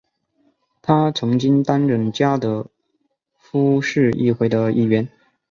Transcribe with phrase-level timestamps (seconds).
[0.81, 2.65] 他曾经担任加的
[3.37, 5.07] 夫市议会的议员。